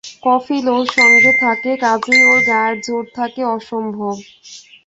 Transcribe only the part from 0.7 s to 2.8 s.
ওর সঙ্গে থাকে-কাজেই ওর গায়ের